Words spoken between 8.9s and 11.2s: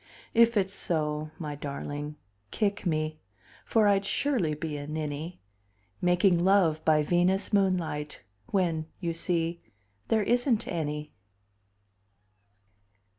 you see there isn't any!